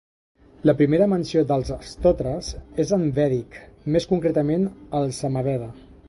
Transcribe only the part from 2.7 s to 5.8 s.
és en vèdic, més concretament al Samaveda.